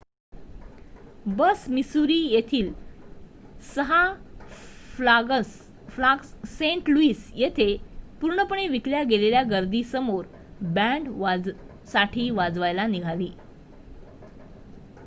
[1.37, 2.71] बस Missouri येथील
[3.75, 3.99] 6
[4.95, 7.75] flags Saint Louis येथे
[8.21, 10.25] पूर्णपणे विकल्या गेलेल्या गर्दीसमोर
[10.61, 11.09] बॅंड
[11.87, 13.31] साठी वाजवायला निघाली